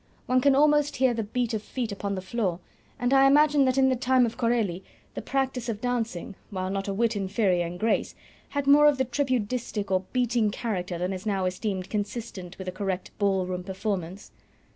One 0.25 0.41
can 0.41 0.55
almost 0.55 0.95
hear 0.95 1.13
the 1.13 1.21
beat 1.21 1.53
of 1.53 1.61
feet 1.61 1.91
upon 1.91 2.15
the 2.15 2.23
floor, 2.23 2.59
and 2.97 3.13
I 3.13 3.27
imagine 3.27 3.65
that 3.65 3.77
in 3.77 3.89
the 3.89 3.95
time 3.95 4.25
of 4.25 4.35
Corelli 4.35 4.83
the 5.13 5.21
practice 5.21 5.69
of 5.69 5.79
dancing, 5.79 6.33
while 6.49 6.71
not 6.71 6.87
a 6.87 6.93
whit 6.95 7.15
inferior 7.15 7.67
in 7.67 7.77
grace, 7.77 8.15
had 8.49 8.65
more 8.65 8.87
of 8.87 8.97
the 8.97 9.05
tripudistic 9.05 9.91
or 9.91 10.05
beating 10.11 10.49
character 10.49 10.97
than 10.97 11.13
is 11.13 11.27
now 11.27 11.45
esteemed 11.45 11.91
consistent 11.91 12.57
with 12.57 12.67
a 12.67 12.71
correct 12.71 13.15
ball 13.19 13.45
room 13.45 13.63
performance. 13.63 14.31